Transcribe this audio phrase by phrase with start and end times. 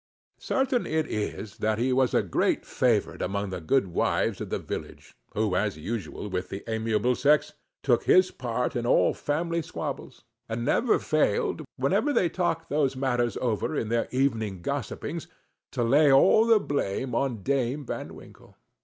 [0.39, 4.49] Certain it is, that he was a great favorite among all the good wives of
[4.49, 9.61] the village, who, as usual with the amiable sex, took his part in all family
[9.61, 15.27] squabbles; and never[Pg 3] failed, whenever they talked those matters over in their evening gossipings,
[15.71, 18.57] to lay all the blame on Dame Van Winkle.